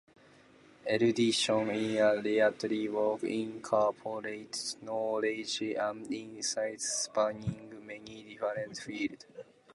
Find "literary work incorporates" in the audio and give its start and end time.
2.15-4.75